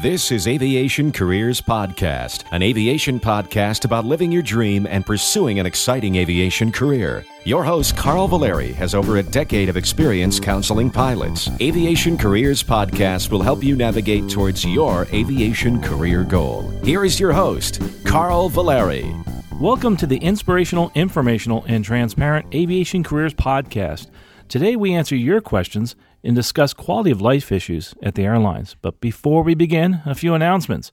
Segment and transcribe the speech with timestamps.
[0.00, 5.66] This is Aviation Careers Podcast, an aviation podcast about living your dream and pursuing an
[5.66, 7.22] exciting aviation career.
[7.44, 11.50] Your host, Carl Valeri, has over a decade of experience counseling pilots.
[11.60, 16.70] Aviation Careers Podcast will help you navigate towards your aviation career goal.
[16.82, 19.14] Here is your host, Carl Valeri.
[19.60, 24.06] Welcome to the inspirational, informational, and transparent Aviation Careers Podcast.
[24.48, 28.76] Today we answer your questions and discuss quality of life issues at the airlines.
[28.82, 30.92] But before we begin, a few announcements.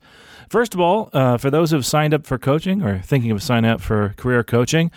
[0.50, 3.44] First of all, uh, for those who have signed up for coaching or thinking of
[3.44, 4.91] signing up for career coaching,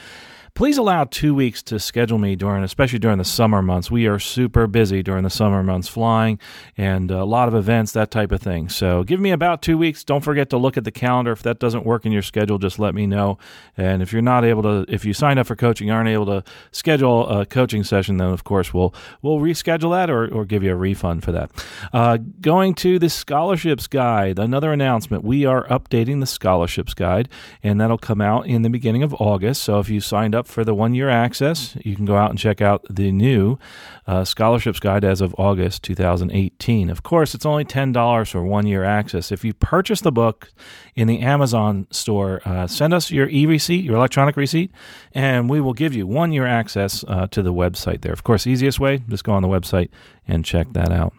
[0.61, 3.91] please allow two weeks to schedule me during, especially during the summer months.
[3.91, 6.39] We are super busy during the summer months, flying
[6.77, 8.69] and a lot of events, that type of thing.
[8.69, 10.05] So give me about two weeks.
[10.05, 11.33] Don't forget to look at the calendar.
[11.33, 13.39] If that doesn't work in your schedule, just let me know.
[13.79, 16.45] And if you're not able to, if you signed up for coaching, aren't able to
[16.73, 20.73] schedule a coaching session, then of course we'll we'll reschedule that or, or give you
[20.73, 21.51] a refund for that.
[21.91, 25.25] Uh, going to the scholarships guide, another announcement.
[25.25, 27.31] We are updating the scholarships guide,
[27.63, 29.63] and that'll come out in the beginning of August.
[29.63, 32.39] So if you signed up for the one year access, you can go out and
[32.39, 33.59] check out the new
[34.07, 36.91] uh, scholarships guide as of August 2018.
[36.91, 39.33] Of course, it's only $10 for one year access.
[39.33, 40.53] If you purchase the book
[40.95, 44.71] in the Amazon store, uh, send us your e receipt, your electronic receipt,
[45.13, 48.13] and we will give you one year access uh, to the website there.
[48.13, 49.89] Of course, easiest way, just go on the website
[50.27, 51.15] and check that out.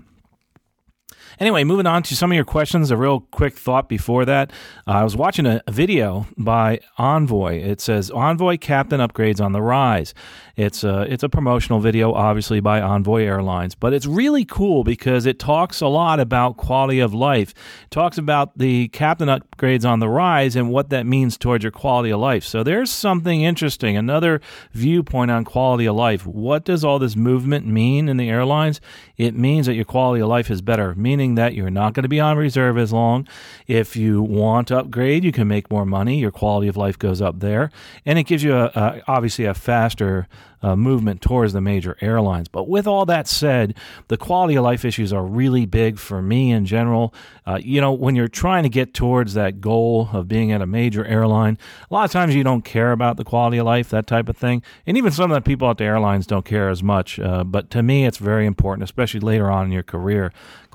[1.41, 2.91] Anyway, moving on to some of your questions.
[2.91, 4.51] A real quick thought before that.
[4.87, 7.55] Uh, I was watching a, video by Envoy.
[7.55, 10.13] It says Envoy Captain upgrades on the rise.
[10.55, 15.25] It's a it's a promotional video, obviously by Envoy Airlines, but it's really cool because
[15.25, 17.55] it talks a lot about quality of life.
[17.85, 21.71] It talks about the captain upgrades on the rise and what that means towards your
[21.71, 22.43] quality of life.
[22.43, 24.41] So there's something interesting, another
[24.73, 26.27] viewpoint on quality of life.
[26.27, 28.79] What does all this movement mean in the airlines?
[29.17, 32.09] It means that your quality of life is better, meaning that you're not going to
[32.09, 33.27] be on reserve as long.
[33.67, 36.19] If you want to upgrade, you can make more money.
[36.19, 37.71] Your quality of life goes up there,
[38.05, 40.27] and it gives you a, a obviously a faster
[40.63, 42.47] uh, movement towards the major airlines.
[42.47, 43.75] But with all that said,
[44.07, 47.13] the quality of life issues are really big for me in general.
[47.45, 50.67] Uh, you know, when you're trying to get towards that goal of being at a
[50.67, 51.57] major airline,
[51.89, 54.37] a lot of times you don't care about the quality of life, that type of
[54.37, 54.61] thing.
[54.85, 57.19] And even some of the people at the airlines don't care as much.
[57.19, 60.31] Uh, but to me, it's very important, especially later on in your career.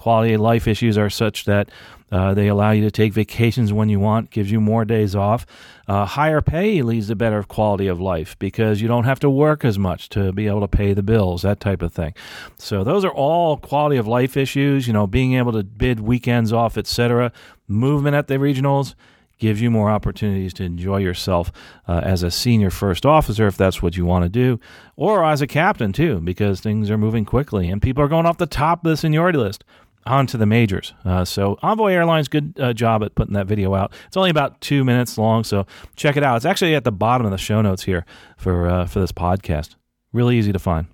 [0.07, 1.69] Quality of life issues are such that
[2.13, 5.45] uh, they allow you to take vacations when you want, gives you more days off.
[5.89, 9.65] Uh, higher pay leads to better quality of life because you don't have to work
[9.65, 12.15] as much to be able to pay the bills, that type of thing.
[12.57, 14.87] So those are all quality of life issues.
[14.87, 17.33] You know, being able to bid weekends off, etc.
[17.67, 18.95] Movement at the regionals
[19.39, 21.51] gives you more opportunities to enjoy yourself
[21.89, 24.61] uh, as a senior first officer if that's what you want to do,
[24.95, 28.39] or as a captain too, because things are moving quickly and people are going off
[28.39, 29.65] the top of the seniority list
[30.07, 30.95] onto the majors.
[31.05, 33.93] Uh, so Envoy Airlines, good uh, job at putting that video out.
[34.07, 36.37] It's only about two minutes long, so check it out.
[36.37, 38.05] It's actually at the bottom of the show notes here
[38.37, 39.77] for uh, for this podcast.
[40.13, 40.87] Really easy to find.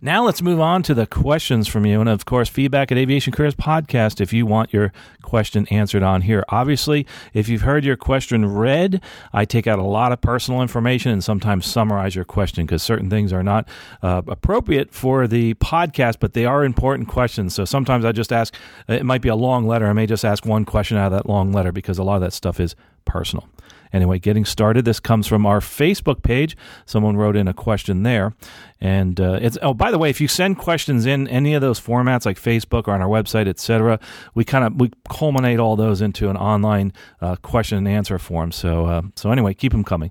[0.00, 2.00] Now let's move on to the questions from you.
[2.00, 4.92] And of course, feedback at Aviation Careers Podcast if you want your
[5.22, 6.44] question answered on here.
[6.50, 9.00] Obviously, if you've heard your question read,
[9.32, 13.08] I take out a lot of personal information and sometimes summarize your question because certain
[13.08, 13.66] things are not
[14.02, 17.54] uh, appropriate for the podcast, but they are important questions.
[17.54, 18.54] So sometimes I just ask,
[18.88, 19.86] it might be a long letter.
[19.86, 22.20] I may just ask one question out of that long letter because a lot of
[22.20, 22.76] that stuff is
[23.06, 23.48] personal.
[23.92, 24.84] Anyway, getting started.
[24.84, 26.56] This comes from our Facebook page.
[26.84, 28.34] Someone wrote in a question there,
[28.80, 31.80] and uh, it's oh by the way, if you send questions in any of those
[31.80, 33.98] formats like Facebook or on our website, etc.,
[34.34, 38.52] we kind of we culminate all those into an online uh, question and answer form.
[38.52, 40.10] So uh, so anyway, keep them coming.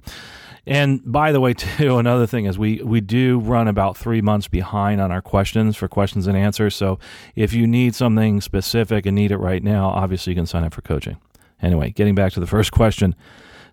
[0.67, 4.47] And by the way, too, another thing is we we do run about three months
[4.47, 6.75] behind on our questions for questions and answers.
[6.75, 6.99] So
[7.35, 10.73] if you need something specific and need it right now, obviously you can sign up
[10.73, 11.17] for coaching.
[11.61, 13.15] Anyway, getting back to the first question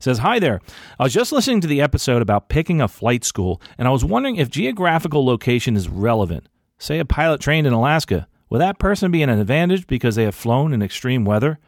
[0.03, 0.61] says, Hi there.
[0.99, 4.05] I was just listening to the episode about picking a flight school, and I was
[4.05, 6.49] wondering if geographical location is relevant.
[6.79, 10.35] Say a pilot trained in Alaska, will that person be an advantage because they have
[10.35, 11.59] flown in extreme weather?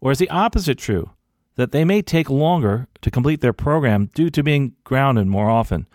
[0.00, 1.10] Or is the opposite true,
[1.56, 5.86] that they may take longer to complete their program due to being grounded more often?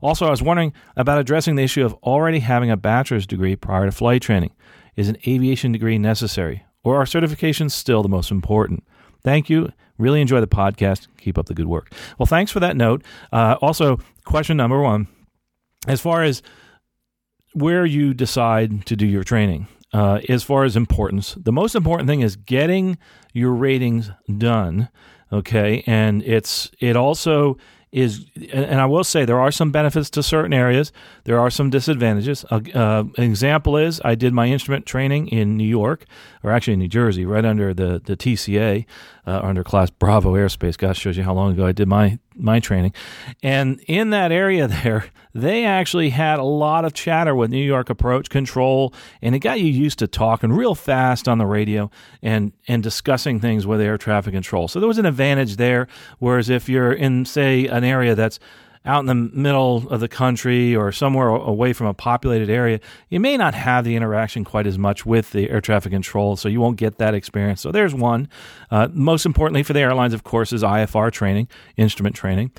[0.00, 3.86] Also, I was wondering about addressing the issue of already having a bachelor's degree prior
[3.86, 4.52] to flight training.
[4.96, 8.84] Is an aviation degree necessary, or are certifications still the most important?
[9.24, 9.72] Thank you.
[9.98, 11.08] Really enjoy the podcast.
[11.18, 11.92] Keep up the good work.
[12.18, 13.02] Well, thanks for that note.
[13.32, 15.08] Uh, also, question number one
[15.86, 16.42] as far as
[17.52, 22.08] where you decide to do your training, uh, as far as importance, the most important
[22.08, 22.98] thing is getting
[23.32, 24.88] your ratings done.
[25.32, 25.82] Okay.
[25.86, 27.56] And it's, it also,
[27.94, 30.92] is, and I will say there are some benefits to certain areas.
[31.22, 32.44] There are some disadvantages.
[32.50, 36.04] Uh, uh, an example is I did my instrument training in New York,
[36.42, 38.84] or actually in New Jersey, right under the the TCA,
[39.26, 40.76] uh, under Class Bravo Airspace.
[40.76, 42.92] Gosh, shows you how long ago I did my my training.
[43.42, 47.90] And in that area there, they actually had a lot of chatter with New York
[47.90, 51.90] approach control, and it got you used to talking real fast on the radio
[52.22, 54.68] and and discussing things with air traffic control.
[54.68, 55.88] So there was an advantage there.
[56.18, 58.38] Whereas if you're in, say, an area that's
[58.84, 63.18] out in the middle of the country or somewhere away from a populated area, you
[63.18, 66.60] may not have the interaction quite as much with the air traffic control, so you
[66.60, 67.60] won't get that experience.
[67.60, 68.28] So there's one.
[68.70, 72.50] Uh, most importantly for the airlines, of course, is IFR training, instrument training.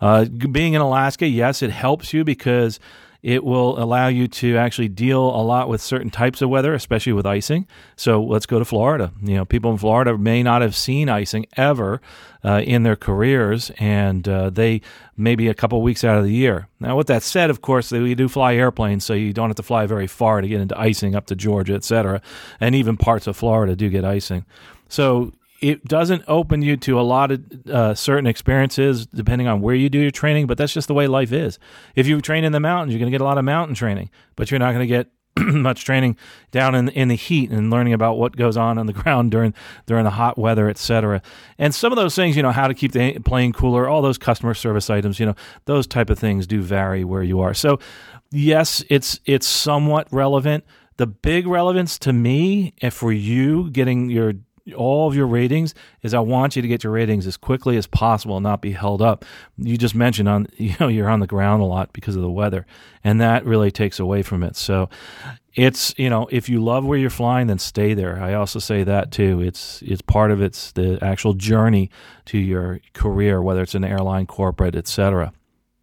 [0.00, 2.80] Uh, being in Alaska, yes, it helps you because
[3.24, 7.14] it will allow you to actually deal a lot with certain types of weather, especially
[7.14, 7.66] with icing.
[7.96, 9.12] So let's go to Florida.
[9.22, 12.02] You know, people in Florida may not have seen icing ever
[12.44, 14.82] uh, in their careers, and uh, they
[15.16, 16.68] maybe a couple weeks out of the year.
[16.78, 19.62] Now, with that said, of course, we do fly airplanes, so you don't have to
[19.62, 22.20] fly very far to get into icing up to Georgia, et cetera,
[22.60, 24.44] and even parts of Florida do get icing.
[24.90, 25.32] So
[25.64, 29.88] it doesn't open you to a lot of uh, certain experiences depending on where you
[29.88, 31.58] do your training, but that's just the way life is.
[31.94, 34.10] If you train in the mountains, you're going to get a lot of mountain training,
[34.36, 35.08] but you're not going to get
[35.38, 36.18] much training
[36.50, 39.54] down in in the heat and learning about what goes on on the ground during
[39.86, 41.22] during the hot weather, etc.
[41.58, 44.18] And some of those things, you know, how to keep the plane cooler, all those
[44.18, 45.34] customer service items, you know,
[45.64, 47.54] those type of things do vary where you are.
[47.54, 47.78] So,
[48.30, 50.64] yes, it's it's somewhat relevant.
[50.98, 54.34] The big relevance to me, if for you getting your
[54.76, 57.86] all of your ratings is I want you to get your ratings as quickly as
[57.86, 59.24] possible and not be held up.
[59.58, 62.30] You just mentioned on you know you're on the ground a lot because of the
[62.30, 62.66] weather,
[63.02, 64.56] and that really takes away from it.
[64.56, 64.88] So
[65.54, 68.20] it's you know if you love where you're flying, then stay there.
[68.20, 69.40] I also say that too.
[69.40, 71.90] It's it's part of it's the actual journey
[72.26, 75.32] to your career, whether it's an airline, corporate, etc.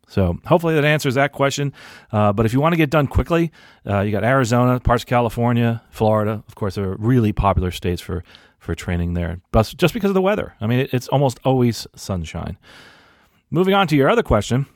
[0.08, 1.72] So hopefully that answers that question.
[2.12, 3.50] Uh, but if you want to get done quickly,
[3.88, 6.44] uh, you got Arizona, parts of California, Florida.
[6.50, 8.22] Of course, are really popular states for
[8.62, 10.54] for training there, but just because of the weather.
[10.62, 12.58] I mean, it's almost always sunshine.
[13.50, 14.68] Moving on to your other question.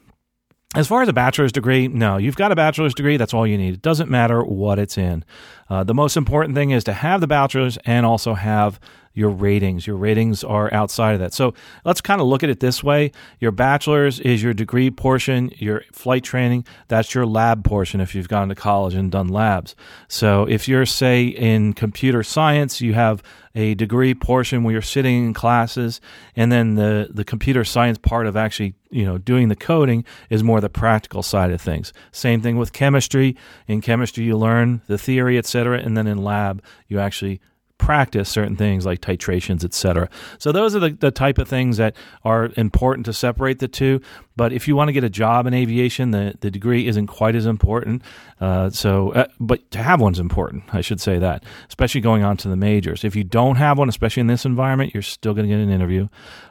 [0.75, 3.15] As far as a bachelor's degree, no, you've got a bachelor's degree.
[3.15, 3.75] That's all you need.
[3.75, 5.23] It doesn't matter what it's in.
[5.69, 8.79] Uh, the most important thing is to have the bachelor's and also have
[9.15, 9.87] your ratings.
[9.87, 11.33] Your ratings are outside of that.
[11.33, 13.11] So let's kind of look at it this way.
[13.39, 18.27] Your bachelor's is your degree portion, your flight training, that's your lab portion if you've
[18.27, 19.75] gone to college and done labs.
[20.09, 23.23] So if you're, say, in computer science, you have
[23.55, 26.01] a degree portion where you're sitting in classes,
[26.35, 30.43] and then the, the computer science part of actually you know doing the coding is
[30.43, 31.93] more the practical side of things.
[32.11, 33.37] Same thing with chemistry.
[33.67, 37.39] In chemistry, you learn the theory, etc., and then in lab, you actually
[37.77, 40.09] practice certain things like titrations, etc.
[40.37, 44.01] So those are the, the type of things that are important to separate the two.
[44.37, 47.35] But if you want to get a job in aviation, the, the degree isn't quite
[47.35, 48.01] as important.
[48.39, 50.63] Uh, so, uh, but to have one's important.
[50.73, 53.03] I should say that, especially going on to the majors.
[53.03, 55.69] If you don't have one, especially in this environment, you're still going to get an
[55.69, 56.07] interview.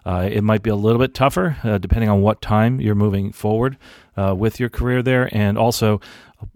[0.06, 3.32] Uh, it might be a little bit tougher uh, depending on what time you're moving
[3.32, 3.76] forward
[4.16, 6.00] uh, with your career there, and also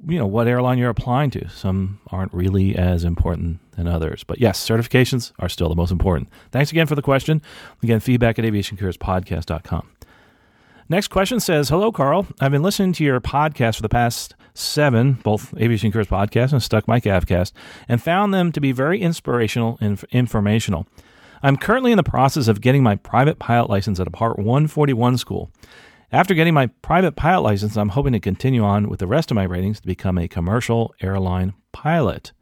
[0.07, 1.49] you know what airline you're applying to.
[1.49, 4.25] Some aren't really as important than others.
[4.25, 6.29] But yes, certifications are still the most important.
[6.51, 7.43] Thanks again for the question.
[7.83, 9.89] Again, feedback at aviationcareerspodcast.com.
[10.91, 12.27] Next question says, Hello, Carl.
[12.41, 16.63] I've been listening to your podcast for the past seven, both Aviation Careers Podcast and
[16.63, 17.53] Stuck Mic Avcast,
[17.89, 20.87] and found them to be very inspirational and informational.
[21.43, 25.19] I'm currently in the process of getting my private pilot license at a Part 141
[25.19, 25.51] school.
[26.11, 29.35] After getting my private pilot license, I'm hoping to continue on with the rest of
[29.35, 32.33] my ratings to become a commercial airline pilot.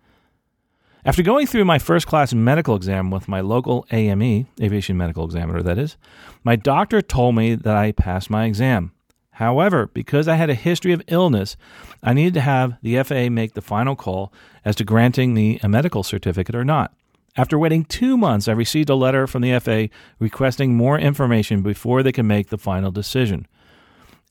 [1.05, 5.63] After going through my first class medical exam with my local AME, aviation medical examiner,
[5.63, 5.97] that is,
[6.45, 8.93] my doctor told me that I passed my exam.
[9.33, 11.57] However, because I had a history of illness,
[12.05, 14.33] I needed to have the FAA make the final call
[14.65, 16.95] as to granting me a medical certificate or not.
[17.37, 22.05] After waiting two months, I received a letter from the FAA requesting more information before
[22.05, 23.47] they could make the final decision.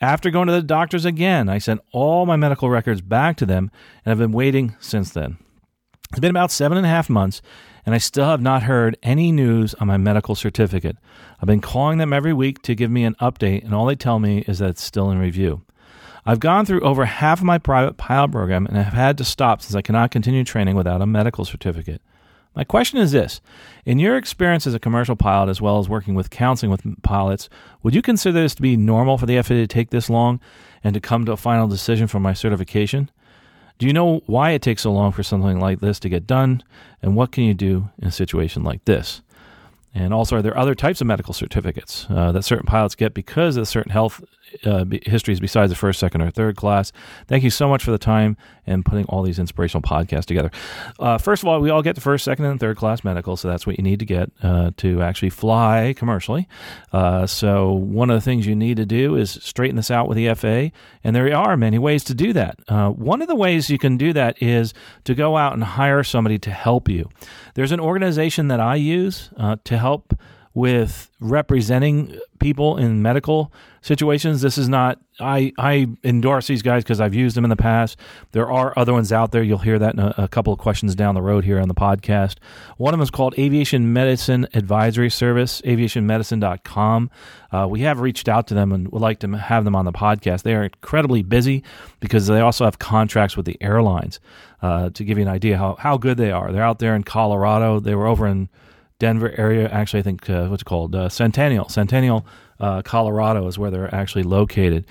[0.01, 3.71] After going to the doctors again, I sent all my medical records back to them
[4.03, 5.37] and have been waiting since then.
[6.11, 7.41] It's been about seven and a half months,
[7.85, 10.97] and I still have not heard any news on my medical certificate.
[11.39, 14.19] I've been calling them every week to give me an update, and all they tell
[14.19, 15.63] me is that it's still in review.
[16.25, 19.61] I've gone through over half of my private pilot program and have had to stop
[19.61, 22.01] since I cannot continue training without a medical certificate.
[22.55, 23.41] My question is this
[23.85, 27.49] In your experience as a commercial pilot, as well as working with counseling with pilots,
[27.83, 30.39] would you consider this to be normal for the FAA to take this long
[30.83, 33.09] and to come to a final decision for my certification?
[33.77, 36.63] Do you know why it takes so long for something like this to get done?
[37.01, 39.21] And what can you do in a situation like this?
[39.93, 43.57] And also, are there other types of medical certificates uh, that certain pilots get because
[43.57, 44.23] of certain health
[44.63, 46.91] uh, histories besides the first, second, or third class.
[47.27, 48.37] Thank you so much for the time
[48.67, 50.51] and putting all these inspirational podcasts together.
[50.99, 53.47] Uh, first of all, we all get the first, second, and third class medical, so
[53.47, 56.47] that's what you need to get uh, to actually fly commercially.
[56.91, 60.17] Uh, so one of the things you need to do is straighten this out with
[60.17, 62.59] the FAA, and there are many ways to do that.
[62.67, 64.73] Uh, one of the ways you can do that is
[65.03, 67.09] to go out and hire somebody to help you.
[67.53, 70.13] There's an organization that I use uh, to help
[70.55, 74.41] with representing people in medical situations.
[74.41, 77.99] This is not I I endorse these guys because I've used them in the past.
[78.31, 79.43] There are other ones out there.
[79.43, 81.75] You'll hear that in a, a, couple of questions down the road here on the
[81.75, 82.37] podcast.
[82.77, 87.11] One of them is called Aviation Medicine Advisory Service, aviationmedicine.com.
[87.51, 89.93] Uh, we have reached out to them and would like to have them on the
[89.93, 90.43] podcast.
[90.43, 91.63] They are incredibly busy
[91.99, 94.19] because they also have contracts with the airlines.
[94.61, 97.03] Uh, to give you an idea how, how good they are, they're out there in
[97.03, 97.79] Colorado.
[97.79, 98.49] They were over in
[98.99, 99.67] Denver area.
[99.69, 101.69] Actually, I think uh, what's it called uh, Centennial.
[101.69, 102.25] Centennial,
[102.59, 104.85] uh, Colorado is where they're actually located.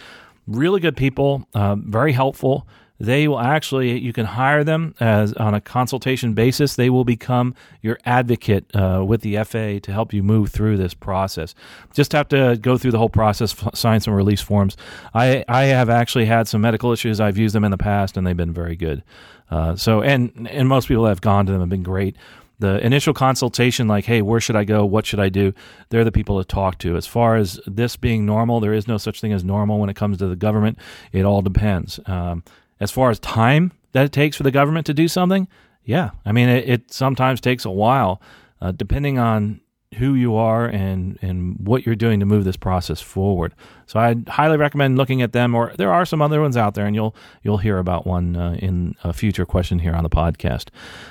[0.46, 2.66] Really good people, uh, very helpful.
[3.00, 6.76] They will actually you can hire them as on a consultation basis.
[6.76, 10.94] They will become your advocate uh, with the FAA to help you move through this
[10.94, 11.54] process.
[11.92, 14.76] Just have to go through the whole process, sign some release forms.
[15.12, 17.20] I I have actually had some medical issues.
[17.20, 19.02] I've used them in the past, and they've been very good.
[19.50, 22.16] Uh, so and and most people that have gone to them have been great
[22.58, 24.84] the initial consultation, like, hey, where should I go?
[24.84, 25.52] What should I do?
[25.88, 26.96] They're the people to talk to.
[26.96, 29.96] As far as this being normal, there is no such thing as normal when it
[29.96, 30.78] comes to the government.
[31.12, 31.98] It all depends.
[32.06, 32.44] Um,
[32.80, 35.48] as far as time that it takes for the government to do something,
[35.84, 38.22] yeah, I mean, it, it sometimes takes a while,
[38.60, 39.60] uh, depending on
[39.94, 43.54] who you are and and what you're doing to move this process forward.
[43.86, 45.54] So I highly recommend looking at them.
[45.54, 48.54] Or there are some other ones out there, and you'll you'll hear about one uh,
[48.54, 50.68] in a future question here on the podcast.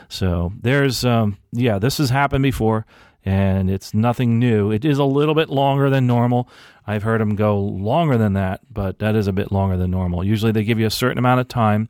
[0.10, 2.86] So there's um, yeah, this has happened before,
[3.26, 4.72] and it's nothing new.
[4.72, 6.50] It is a little bit longer than normal.
[6.86, 10.24] I've heard them go longer than that, but that is a bit longer than normal.
[10.24, 11.90] Usually they give you a certain amount of time.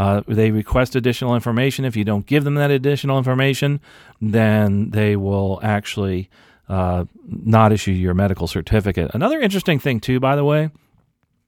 [0.00, 1.84] Uh, they request additional information.
[1.84, 3.80] If you don't give them that additional information,
[4.18, 6.30] then they will actually
[6.70, 9.10] uh, not issue your medical certificate.
[9.12, 10.70] Another interesting thing, too, by the way,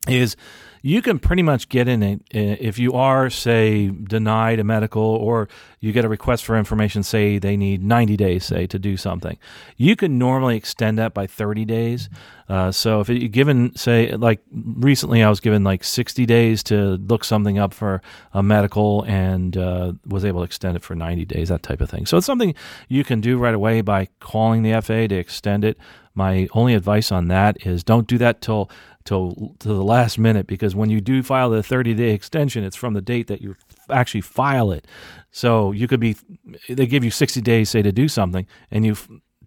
[0.07, 0.37] is
[0.83, 5.49] you can pretty much get in it if you are, say, denied a medical or
[5.79, 9.39] you get a request for information, say they need 90 days, say, to do something.
[9.77, 12.11] You can normally extend that by 30 days.
[12.49, 16.97] Uh, so if you given, say, like recently I was given like 60 days to
[16.97, 21.25] look something up for a medical and uh, was able to extend it for 90
[21.25, 22.07] days, that type of thing.
[22.07, 22.55] So it's something
[22.89, 25.79] you can do right away by calling the FAA to extend it.
[26.15, 28.71] My only advice on that is don't do that till
[29.05, 32.77] till to the last minute because when you do file the 30 day extension, it's
[32.77, 33.57] from the date that you
[33.91, 34.87] actually file it.
[35.31, 36.17] So you could be
[36.69, 38.97] they give you 60 days say to do something and you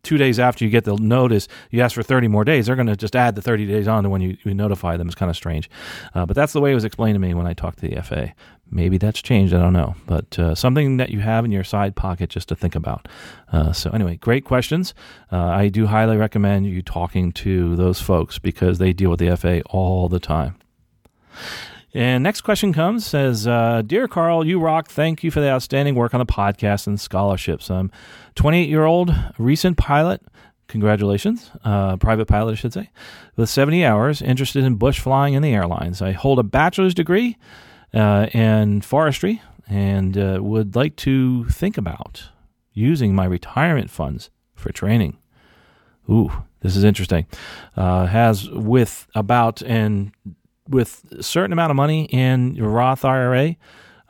[0.06, 2.68] two days after you get the notice, you ask for 30 more days.
[2.68, 5.08] They're going to just add the 30 days on to when you, you notify them.
[5.08, 5.70] It's kind of strange.
[6.14, 8.02] Uh, but that's the way it was explained to me when I talked to the
[8.02, 8.34] FAA.
[8.72, 9.54] Maybe that's changed.
[9.54, 9.96] I don't know.
[10.08, 13.08] But uh, something that you have in your side pocket just to think about.
[13.52, 14.94] Uh, so, anyway, great questions.
[15.32, 19.36] Uh, I do highly recommend you talking to those folks because they deal with the
[19.36, 20.56] FAA all the time.
[21.94, 24.90] And next question comes says, uh, "Dear Carl, you rock.
[24.90, 27.72] Thank you for the outstanding work on the podcast and scholarships.
[27.72, 27.90] I'm
[28.36, 30.22] 28 year old recent pilot.
[30.68, 32.90] Congratulations, uh, private pilot, I should say,
[33.36, 36.02] with 70 hours, interested in bush flying in the airlines.
[36.02, 37.38] I hold a bachelor's degree
[37.96, 42.30] uh, in forestry and uh, would like to think about
[42.74, 45.18] using my retirement funds for training.
[46.10, 47.26] Ooh, this is interesting.
[47.76, 50.12] Uh, has with about and
[50.68, 53.56] with a certain amount of money in your Roth IRA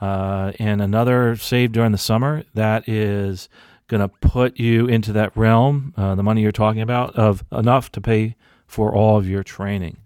[0.01, 3.48] uh, and another saved during the summer, that is
[3.88, 7.92] going to put you into that realm, uh, the money you're talking about, of enough
[7.92, 8.36] to pay
[8.68, 9.98] for all of your training.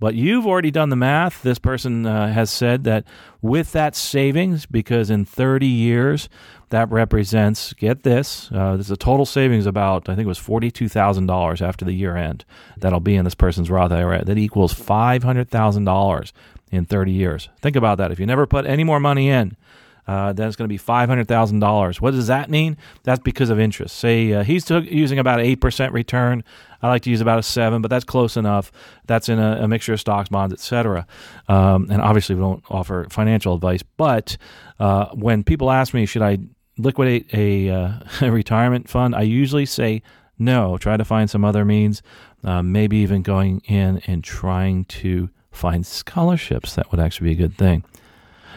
[0.00, 1.42] But you've already done the math.
[1.42, 3.04] This person uh, has said that
[3.40, 6.28] with that savings, because in 30 years,
[6.70, 11.62] that represents, get this, uh, there's a total savings about, I think it was $42,000
[11.62, 12.44] after the year end.
[12.76, 14.24] That'll be in this person's Roth IRA.
[14.24, 16.32] That equals $500,000
[16.72, 17.48] in 30 years.
[17.60, 18.10] Think about that.
[18.10, 19.56] If you never put any more money in,
[20.06, 22.00] uh, that's going to be $500,000.
[22.00, 22.76] What does that mean?
[23.04, 23.96] That's because of interest.
[23.96, 26.44] Say uh, he's using about 8% return.
[26.82, 28.70] I like to use about a 7 but that's close enough.
[29.06, 31.06] That's in a, a mixture of stocks, bonds, etc.
[31.48, 33.82] Um, and obviously, we don't offer financial advice.
[33.82, 34.36] But
[34.78, 36.38] uh, when people ask me, should I
[36.76, 40.02] liquidate a, uh, a, retirement fund, I usually say
[40.38, 40.76] no.
[40.78, 42.02] Try to find some other means,
[42.42, 46.74] uh, maybe even going in and trying to find scholarships.
[46.74, 47.84] That would actually be a good thing.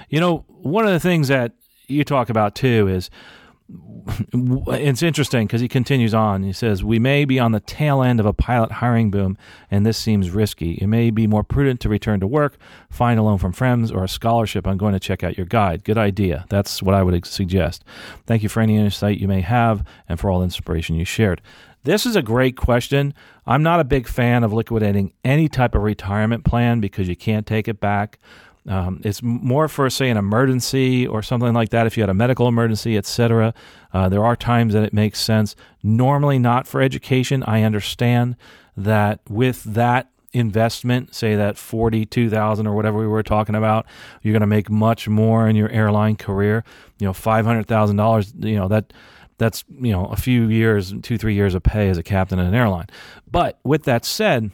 [0.10, 1.54] You know, one of the things that
[1.88, 3.10] you talk about too is
[3.70, 6.44] it's interesting because he continues on.
[6.44, 9.38] He says, We may be on the tail end of a pilot hiring boom,
[9.70, 10.74] and this seems risky.
[10.76, 12.58] It may be more prudent to return to work,
[12.90, 14.66] find a loan from friends, or a scholarship.
[14.66, 15.84] I'm going to check out your guide.
[15.84, 16.46] Good idea.
[16.50, 17.84] That's what I would suggest.
[18.26, 21.42] Thank you for any insight you may have and for all the inspiration you shared.
[21.84, 23.14] This is a great question.
[23.46, 27.46] I'm not a big fan of liquidating any type of retirement plan because you can't
[27.46, 28.20] take it back.
[28.68, 31.88] Um, it's more for, say, an emergency or something like that.
[31.88, 33.54] If you had a medical emergency, etc.
[33.94, 35.56] Uh, there are times that it makes sense.
[35.84, 37.44] Normally, not for education.
[37.44, 38.36] I understand
[38.76, 43.86] that with that investment, say that forty-two thousand or whatever we were talking about,
[44.22, 46.64] you're going to make much more in your airline career.
[47.00, 48.34] You know, five hundred thousand dollars.
[48.38, 48.92] You know that
[49.38, 52.48] that's you know a few years, two three years of pay as a captain in
[52.48, 52.88] an airline.
[53.30, 54.52] But with that said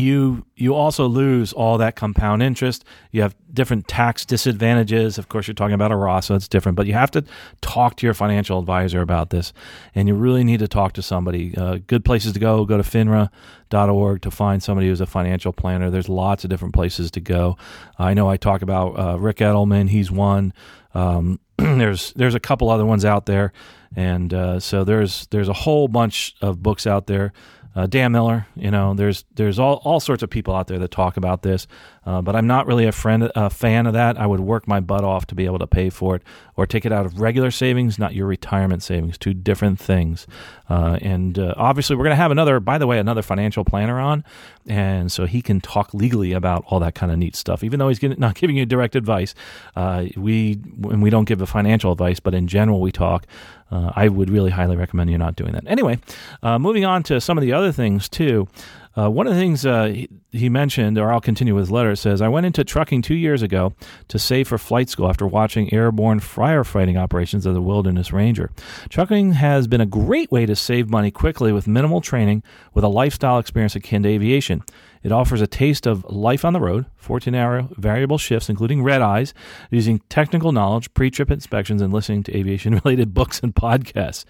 [0.00, 2.84] you you also lose all that compound interest.
[3.12, 5.18] You have different tax disadvantages.
[5.18, 6.76] Of course, you're talking about a Roth, so it's different.
[6.76, 7.24] But you have to
[7.60, 9.52] talk to your financial advisor about this,
[9.94, 11.54] and you really need to talk to somebody.
[11.56, 15.90] Uh, good places to go: go to FINRA.org to find somebody who's a financial planner.
[15.90, 17.56] There's lots of different places to go.
[17.98, 19.88] I know I talk about uh, Ric Edelman.
[19.88, 20.52] He's one.
[20.94, 23.52] Um, there's there's a couple other ones out there,
[23.94, 27.32] and uh, so there's there's a whole bunch of books out there
[27.78, 28.44] uh, Dan Miller.
[28.56, 31.68] You know, there's there's all, all sorts of people out there that talk about this,
[32.04, 34.18] uh, but I'm not really a friend a fan of that.
[34.18, 36.22] I would work my butt off to be able to pay for it,
[36.56, 39.16] or take it out of regular savings, not your retirement savings.
[39.16, 40.26] Two different things.
[40.68, 42.58] Uh, and uh, obviously, we're going to have another.
[42.58, 44.24] By the way, another financial planner on,
[44.66, 47.62] and so he can talk legally about all that kind of neat stuff.
[47.62, 49.36] Even though he's not giving you direct advice,
[49.76, 53.24] uh, we and we don't give a financial advice, but in general, we talk
[53.70, 55.64] uh, I would really highly recommend you not doing that.
[55.66, 55.98] Anyway,
[56.42, 58.48] uh, moving on to some of the other things too.
[58.96, 61.94] Uh, one of the things uh, he, he, mentioned, or I'll continue with his letter,
[61.94, 63.72] says, I went into trucking two years ago
[64.08, 68.50] to save for flight school after watching airborne firefighting operations of the Wilderness Ranger.
[68.88, 72.42] Trucking has been a great way to save money quickly with minimal training
[72.74, 74.64] with a lifestyle experience akin to aviation.
[75.02, 79.02] It offers a taste of life on the road, 14 hour variable shifts, including red
[79.02, 79.34] eyes,
[79.70, 84.24] using technical knowledge, pre trip inspections, and listening to aviation related books and podcasts.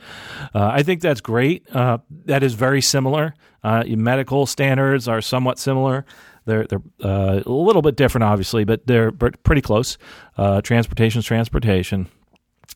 [0.54, 1.68] Uh, I think that's great.
[1.74, 3.34] Uh, that is very similar.
[3.62, 6.04] Uh, medical standards are somewhat similar.
[6.44, 9.98] They're, they're uh, a little bit different, obviously, but they're pretty close.
[10.36, 12.08] Uh, transportation is transportation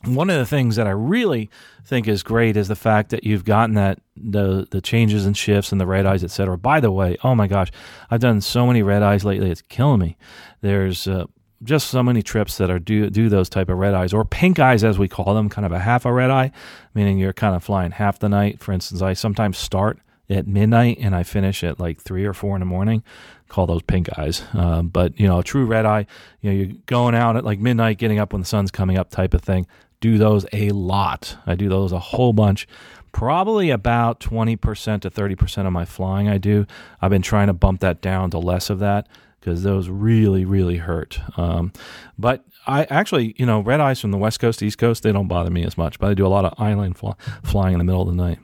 [0.05, 1.51] one of the things that I really
[1.85, 5.73] think is great is the fact that you've gotten that the the changes and shifts
[5.73, 6.59] and the red eyes, etc.
[6.59, 7.71] By the way, oh my gosh,
[8.11, 10.17] I've done so many red eyes lately; it's killing me.
[10.61, 11.27] There's uh,
[11.63, 14.59] just so many trips that are do do those type of red eyes or pink
[14.59, 16.51] eyes as we call them, kind of a half a red eye,
[16.95, 18.61] meaning you're kind of flying half the night.
[18.61, 19.99] For instance, I sometimes start
[20.33, 23.03] at midnight and I finish at like three or four in the morning.
[23.49, 24.43] Call those pink eyes.
[24.55, 26.07] Um, but you know, a true red eye,
[26.41, 29.11] you know, you're going out at like midnight, getting up when the sun's coming up,
[29.11, 29.67] type of thing
[30.03, 31.39] do those a lot.
[31.47, 32.69] I do those a whole bunch.
[33.13, 36.67] Probably about 20% to 30% of my flying I do.
[37.01, 39.09] I've been trying to bump that down to less of that
[39.41, 41.21] because those really, really hurt.
[41.39, 41.73] Um,
[42.19, 45.29] but I actually, you know, red eyes from the West Coast, East Coast, they don't
[45.29, 47.85] bother me as much, but I do a lot of island fly, flying in the
[47.85, 48.39] middle of the night.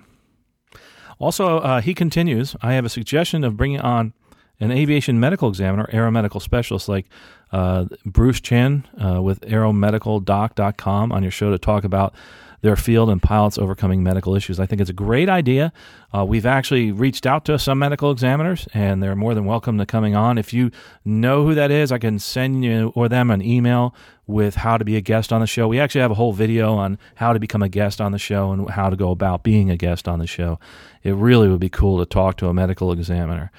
[1.19, 4.13] Also, uh, he continues, I have a suggestion of bringing on
[4.61, 7.07] an aviation medical examiner, aeromedical specialist like
[7.53, 12.15] uh, Bruce Chien uh, with aeromedicaldoc.com on your show to talk about
[12.61, 14.59] their field and pilots overcoming medical issues.
[14.59, 15.73] I think it's a great idea.
[16.12, 19.87] Uh, we've actually reached out to some medical examiners, and they're more than welcome to
[19.87, 20.38] coming on.
[20.38, 20.71] If you
[21.05, 23.94] know who that is, I can send you or them an email
[24.27, 25.68] with how to be a guest on the show.
[25.68, 28.53] We actually have a whole video on how to become a guest on the show
[28.53, 30.59] and how to go about being a guest on the show.
[31.03, 33.51] It really would be cool to talk to a medical examiner.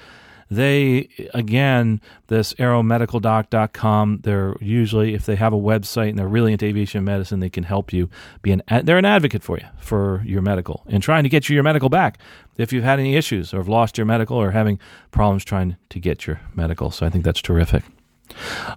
[0.50, 6.66] They, again, this aeromedicaldoc.com, they're usually, if they have a website and they're really into
[6.66, 8.10] aviation medicine, they can help you
[8.42, 11.54] be an, they're an advocate for you, for your medical and trying to get you
[11.54, 12.18] your medical back
[12.56, 14.78] if you've had any issues or have lost your medical or having
[15.12, 16.90] problems trying to get your medical.
[16.90, 17.84] So I think that's terrific.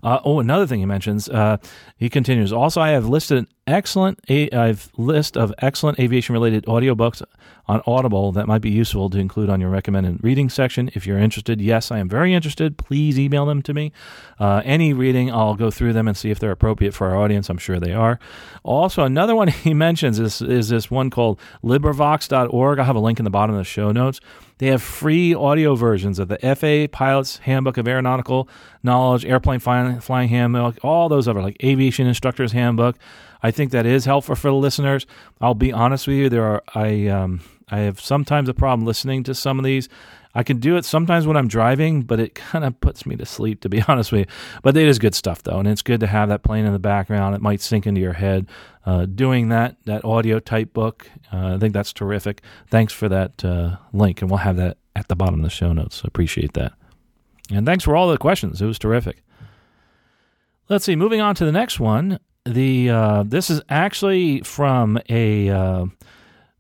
[0.02, 1.58] Uh, oh, another thing he mentions, uh,
[1.98, 2.52] he continues.
[2.52, 7.22] Also, I have listed an excellent, a- I've list of excellent aviation related audiobooks
[7.66, 10.90] on Audible that might be useful to include on your recommended reading section.
[10.94, 12.78] If you're interested, yes, I am very interested.
[12.78, 13.94] Please email them to me.
[14.38, 17.50] Uh, any reading, I'll go through them and see if they're appropriate for our audience.
[17.50, 18.20] I'm sure they are.
[18.64, 22.80] Also, another one he mentions is, is this one called LibriVox.org.
[22.80, 24.20] I'll have a link in the bottom of the show notes.
[24.64, 28.48] They have free audio versions of the FAA Pilot's Handbook of Aeronautical
[28.82, 32.96] Knowledge, Airplane Flying, flying Handbook, all those other like Aviation Instructor's Handbook.
[33.42, 35.06] I think that is helpful for the listeners.
[35.42, 39.24] I'll be honest with you, there are I um, I have sometimes a problem listening
[39.24, 39.90] to some of these.
[40.36, 43.26] I can do it sometimes when I'm driving, but it kind of puts me to
[43.26, 44.26] sleep, to be honest with you.
[44.64, 46.80] But it is good stuff, though, and it's good to have that playing in the
[46.80, 47.36] background.
[47.36, 48.48] It might sink into your head.
[48.86, 52.42] Uh, doing that that audio type book, uh, I think that's terrific.
[52.68, 55.72] Thanks for that uh, link, and we'll have that at the bottom of the show
[55.72, 56.04] notes.
[56.04, 56.74] Appreciate that.
[57.50, 58.62] And thanks for all the questions.
[58.62, 59.24] It was terrific.
[60.68, 60.96] Let's see.
[60.96, 62.20] Moving on to the next one.
[62.46, 65.88] The uh, this is actually from a.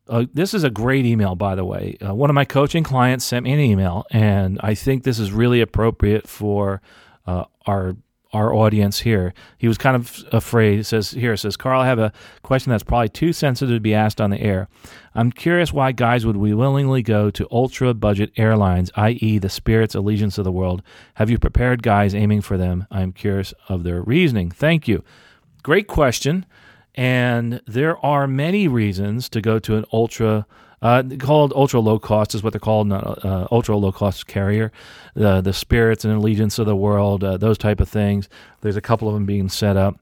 [0.08, 1.98] Uh, this is a great email, by the way.
[2.06, 5.32] Uh, one of my coaching clients sent me an email, and I think this is
[5.32, 6.82] really appropriate for
[7.26, 7.96] uh, our
[8.34, 9.32] our audience here.
[9.60, 10.80] He was kind of afraid.
[10.80, 12.12] It says here, it says, Carl, I have a
[12.42, 14.68] question that's probably too sensitive to be asked on the air.
[15.14, 19.94] I'm curious why guys would we willingly go to ultra budget airlines, i.e., the Spirit's
[19.96, 20.82] Allegiants of the world.
[21.14, 22.88] Have you prepared guys aiming for them?
[22.90, 24.50] I'm curious of their reasoning.
[24.50, 25.04] Thank you.
[25.62, 26.48] Great question.
[26.96, 30.46] And there are many reasons to go to an ultra
[30.84, 34.70] uh, called ultra low cost is what they're called, not uh, ultra low cost carrier.
[35.16, 38.28] The the spirits and Allegiants of the world, uh, those type of things.
[38.60, 39.98] There's a couple of them being set up.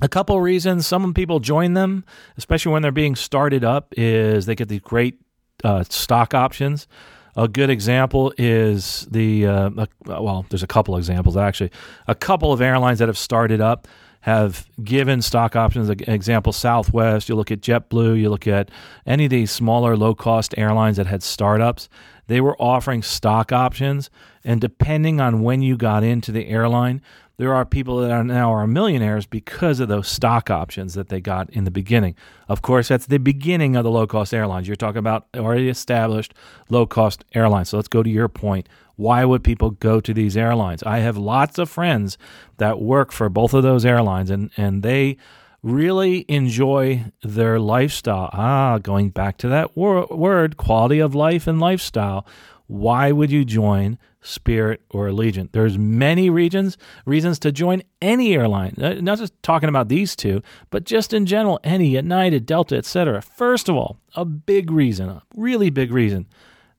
[0.00, 2.04] A couple reasons some people join them,
[2.38, 5.20] especially when they're being started up, is they get these great
[5.64, 6.88] uh, stock options.
[7.36, 9.70] A good example is the uh,
[10.06, 11.70] well, there's a couple examples actually.
[12.08, 13.86] A couple of airlines that have started up
[14.26, 15.88] have given stock options.
[15.88, 18.72] Example, Southwest, you look at JetBlue, you look at
[19.06, 21.88] any of these smaller low cost airlines that had startups,
[22.26, 24.10] they were offering stock options.
[24.42, 27.02] And depending on when you got into the airline,
[27.36, 31.20] there are people that are now are millionaires because of those stock options that they
[31.20, 32.16] got in the beginning.
[32.48, 34.66] Of course, that's the beginning of the low cost airlines.
[34.66, 36.34] You're talking about already established
[36.68, 37.68] low cost airlines.
[37.68, 38.68] So let's go to your point.
[38.96, 40.82] Why would people go to these airlines?
[40.82, 42.18] I have lots of friends
[42.56, 45.18] that work for both of those airlines, and, and they
[45.62, 48.30] really enjoy their lifestyle.
[48.32, 52.26] Ah, going back to that wor- word, quality of life and lifestyle.
[52.68, 55.52] Why would you join Spirit or Allegiant?
[55.52, 58.74] There's many regions reasons to join any airline.
[58.80, 63.20] Uh, not just talking about these two, but just in general, any United, Delta, etc.
[63.22, 66.26] First of all, a big reason, a really big reason,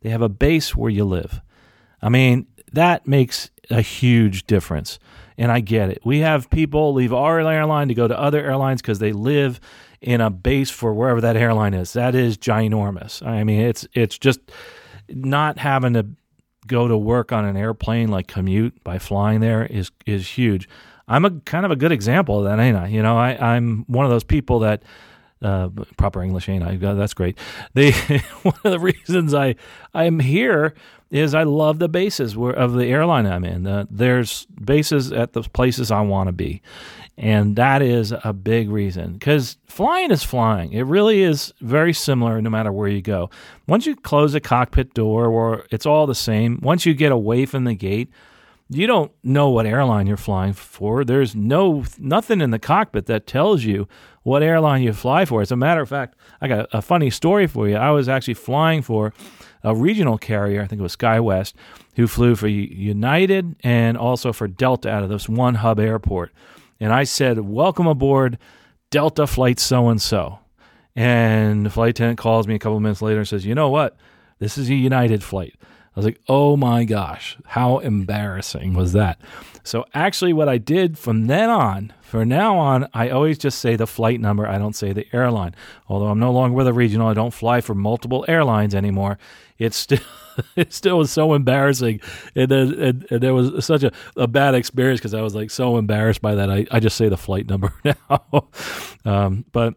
[0.01, 1.41] they have a base where you live.
[2.01, 4.99] I mean, that makes a huge difference.
[5.37, 5.99] And I get it.
[6.03, 9.59] We have people leave our airline to go to other airlines because they live
[10.01, 11.93] in a base for wherever that airline is.
[11.93, 13.25] That is ginormous.
[13.25, 14.39] I mean, it's it's just
[15.09, 16.07] not having to
[16.65, 20.67] go to work on an airplane like commute by flying there is is huge.
[21.07, 22.87] I'm a kind of a good example of that, ain't I?
[22.87, 24.83] You know, I, I'm one of those people that
[25.41, 26.75] uh, proper English, ain't I?
[26.75, 27.37] That's great.
[27.73, 27.91] The
[28.43, 29.55] one of the reasons I
[29.93, 30.73] I'm here
[31.09, 33.87] is I love the bases where, of the airline I'm in.
[33.89, 36.61] There's bases at the places I want to be,
[37.17, 40.73] and that is a big reason because flying is flying.
[40.73, 43.29] It really is very similar no matter where you go.
[43.67, 46.59] Once you close a cockpit door, or it's all the same.
[46.61, 48.11] Once you get away from the gate
[48.69, 51.05] you don't know what airline you're flying for.
[51.05, 53.87] There's no nothing in the cockpit that tells you
[54.23, 55.41] what airline you fly for.
[55.41, 57.75] As a matter of fact, I got a funny story for you.
[57.75, 59.13] I was actually flying for
[59.63, 61.53] a regional carrier, I think it was SkyWest,
[61.95, 66.31] who flew for United and also for Delta out of this one hub airport.
[66.79, 68.37] And I said, "Welcome aboard
[68.91, 70.39] Delta flight so and so."
[70.95, 73.97] And the flight attendant calls me a couple minutes later and says, "You know what?
[74.39, 75.55] This is a United flight."
[75.97, 79.19] I was like, oh my gosh, how embarrassing was that?
[79.63, 83.75] So, actually, what I did from then on, from now on, I always just say
[83.75, 84.47] the flight number.
[84.47, 85.55] I don't say the airline.
[85.87, 89.17] Although I'm no longer with a regional, I don't fly for multiple airlines anymore.
[89.57, 89.97] It's still.
[90.55, 91.99] it still was so embarrassing,
[92.35, 95.49] and then and, and there was such a, a bad experience because I was like
[95.49, 96.51] so embarrassed by that.
[96.51, 98.49] I, I just say the flight number now,
[99.03, 99.73] um, but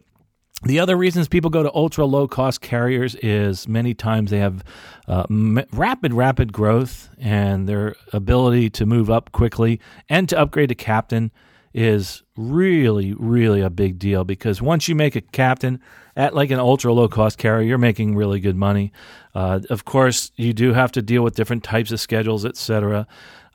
[0.63, 4.63] the other reasons people go to ultra low cost carriers is many times they have
[5.09, 10.69] uh, m- rapid, rapid growth and their ability to move up quickly and to upgrade
[10.69, 11.31] to captain
[11.73, 15.81] is really, really a big deal because once you make a captain
[16.17, 18.93] at like an ultra low cost carrier, you're making really good money.
[19.35, 23.07] Uh, of course, you do have to deal with different types of schedules, etc.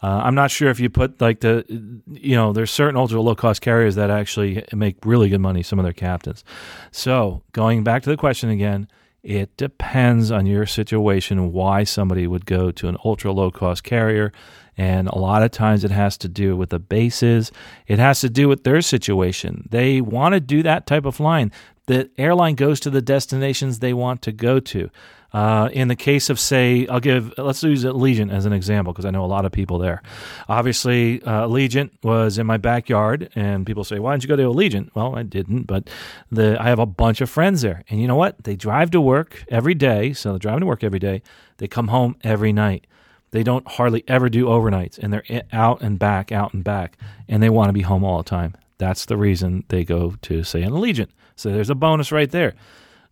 [0.05, 1.65] Uh, I'm not sure if you put like the,
[2.11, 5.79] you know, there's certain ultra low cost carriers that actually make really good money, some
[5.79, 6.43] of their captains.
[6.91, 8.87] So going back to the question again,
[9.23, 14.31] it depends on your situation why somebody would go to an ultra low cost carrier.
[14.77, 17.51] And a lot of times it has to do with the bases.
[17.87, 19.67] It has to do with their situation.
[19.71, 21.51] They want to do that type of flying.
[21.87, 24.91] The airline goes to the destinations they want to go to.
[25.35, 29.03] Uh, in the case of, say, I'll give, let's use Allegiant as an example because
[29.03, 30.01] I know a lot of people there.
[30.47, 34.43] Obviously, uh, Allegiant was in my backyard, and people say, "Why didn't you go to
[34.43, 35.89] Allegiant?" Well, I didn't, but
[36.31, 38.45] the I have a bunch of friends there, and you know what?
[38.45, 41.21] They drive to work every day, so they're driving to work every day.
[41.57, 42.87] They come home every night.
[43.31, 47.43] They don't hardly ever do overnights, and they're out and back, out and back, and
[47.43, 48.53] they want to be home all the time.
[48.77, 51.09] That's the reason they go to say an Allegiant.
[51.35, 52.53] So there's a bonus right there.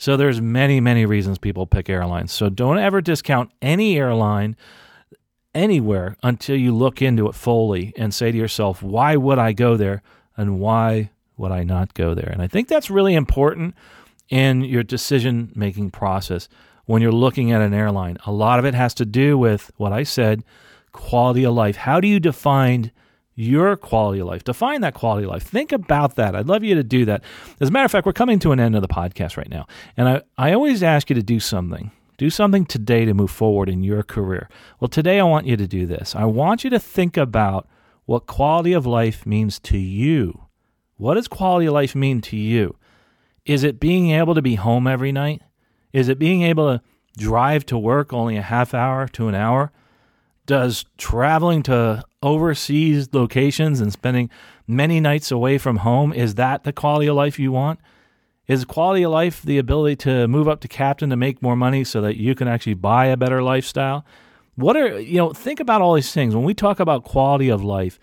[0.03, 2.33] So there's many, many reasons people pick airlines.
[2.33, 4.57] So don't ever discount any airline
[5.55, 9.77] anywhere until you look into it fully and say to yourself, why would I go
[9.77, 10.03] there
[10.35, 12.27] and why would I not go there?
[12.29, 13.75] And I think that's really important
[14.27, 16.49] in your decision making process
[16.83, 18.17] when you're looking at an airline.
[18.25, 20.43] A lot of it has to do with what I said
[20.91, 21.77] quality of life.
[21.77, 22.91] How do you define
[23.35, 24.43] your quality of life.
[24.43, 25.43] Define that quality of life.
[25.43, 26.35] Think about that.
[26.35, 27.23] I'd love you to do that.
[27.59, 29.65] As a matter of fact, we're coming to an end of the podcast right now.
[29.97, 31.91] And I, I always ask you to do something.
[32.17, 34.49] Do something today to move forward in your career.
[34.79, 36.15] Well, today I want you to do this.
[36.15, 37.67] I want you to think about
[38.05, 40.45] what quality of life means to you.
[40.97, 42.77] What does quality of life mean to you?
[43.45, 45.41] Is it being able to be home every night?
[45.91, 46.83] Is it being able to
[47.17, 49.71] drive to work only a half hour to an hour?
[50.45, 54.29] Does traveling to overseas locations and spending
[54.67, 57.79] many nights away from home is that the quality of life you want?
[58.45, 61.85] Is quality of life the ability to move up to captain to make more money
[61.85, 64.05] so that you can actually buy a better lifestyle?
[64.55, 66.35] What are, you know, think about all these things.
[66.35, 67.97] When we talk about quality of life,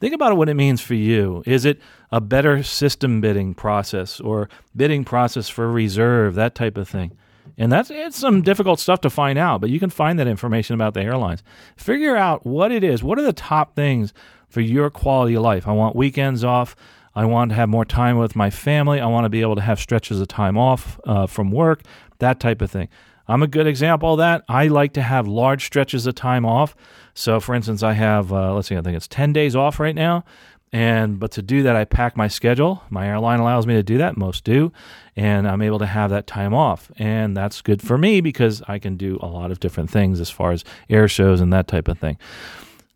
[0.00, 1.42] think about what it means for you.
[1.46, 1.78] Is it
[2.10, 7.12] a better system bidding process or bidding process for reserve, that type of thing?
[7.58, 10.74] And that's it's some difficult stuff to find out, but you can find that information
[10.74, 11.42] about the airlines.
[11.76, 13.02] Figure out what it is.
[13.02, 14.12] What are the top things
[14.48, 15.68] for your quality of life?
[15.68, 16.74] I want weekends off.
[17.14, 19.00] I want to have more time with my family.
[19.00, 21.82] I want to be able to have stretches of time off uh, from work,
[22.18, 22.88] that type of thing.
[23.28, 24.44] I'm a good example of that.
[24.48, 26.74] I like to have large stretches of time off.
[27.14, 29.94] So, for instance, I have, uh, let's see, I think it's 10 days off right
[29.94, 30.24] now.
[30.72, 32.82] And but to do that, I pack my schedule.
[32.88, 34.16] My airline allows me to do that.
[34.16, 34.72] Most do,
[35.14, 38.78] and I'm able to have that time off, and that's good for me because I
[38.78, 41.88] can do a lot of different things as far as air shows and that type
[41.88, 42.16] of thing.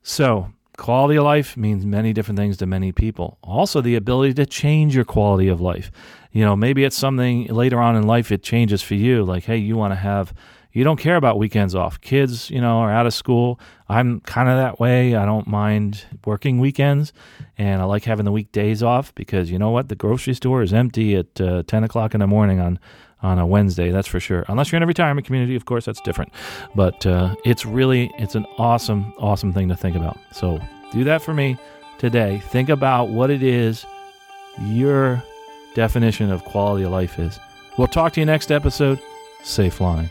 [0.02, 3.38] So quality of life means many different things to many people.
[3.42, 5.90] Also, the ability to change your quality of life.
[6.32, 9.24] You know, maybe it's something later on in life it changes for you.
[9.24, 10.34] Like, hey, you want to have
[10.76, 11.98] you don't care about weekends off.
[12.02, 13.58] Kids, you know, are out of school.
[13.88, 15.16] I'm kind of that way.
[15.16, 17.14] I don't mind working weekends,
[17.56, 19.88] and I like having the weekdays off because you know what?
[19.88, 22.78] The grocery store is empty at uh, 10 o'clock in the morning on
[23.22, 23.90] on a Wednesday.
[23.90, 24.44] That's for sure.
[24.48, 26.30] Unless you're in a retirement community, of course, that's different.
[26.74, 30.18] But uh, it's really it's an awesome, awesome thing to think about.
[30.32, 30.60] So
[30.92, 31.56] do that for me
[31.96, 32.42] today.
[32.50, 33.86] Think about what it is
[34.60, 35.22] your
[35.74, 37.40] definition of quality of life is.
[37.78, 39.00] We'll talk to you next episode.
[39.42, 40.10] Safe flying.